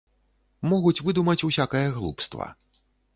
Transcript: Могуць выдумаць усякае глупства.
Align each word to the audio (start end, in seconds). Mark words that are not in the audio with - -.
Могуць 0.69 1.01
выдумаць 1.07 1.43
усякае 1.49 1.83
глупства. 1.99 2.49